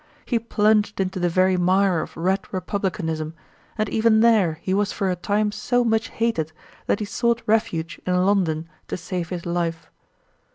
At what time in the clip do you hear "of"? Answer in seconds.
2.01-2.17